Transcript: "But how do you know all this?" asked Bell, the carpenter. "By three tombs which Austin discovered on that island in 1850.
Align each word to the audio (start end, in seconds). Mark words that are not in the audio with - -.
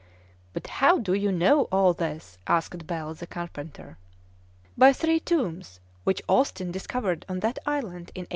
"But 0.53 0.65
how 0.81 0.97
do 0.97 1.13
you 1.13 1.31
know 1.31 1.65
all 1.71 1.93
this?" 1.93 2.39
asked 2.47 2.87
Bell, 2.87 3.13
the 3.13 3.27
carpenter. 3.27 3.99
"By 4.75 4.93
three 4.93 5.19
tombs 5.19 5.79
which 6.05 6.23
Austin 6.27 6.71
discovered 6.71 7.23
on 7.29 7.41
that 7.41 7.59
island 7.67 8.09
in 8.15 8.21
1850. 8.25 8.29